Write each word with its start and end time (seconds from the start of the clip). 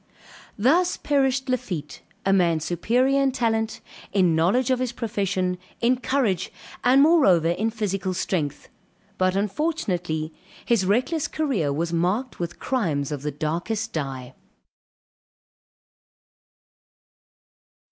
_]Thus 0.57 0.97
perished 0.97 1.47
Lafitte, 1.47 2.01
a 2.25 2.33
man 2.33 2.59
superior 2.59 3.21
in 3.21 3.31
talent, 3.31 3.81
in 4.11 4.35
knowledge 4.35 4.71
of 4.71 4.79
his 4.79 4.93
profession, 4.93 5.59
in 5.79 5.97
courage, 5.99 6.51
and 6.83 7.03
moreover 7.03 7.49
in 7.49 7.69
physical 7.69 8.15
strength; 8.15 8.67
but 9.19 9.35
unfortunately 9.35 10.33
his 10.65 10.87
reckless 10.87 11.27
career 11.27 11.71
was 11.71 11.93
marked 11.93 12.39
with 12.39 12.57
crimes 12.57 13.11
of 13.11 13.21
the 13.21 13.29
darkest 13.29 13.93
dye. 13.93 14.33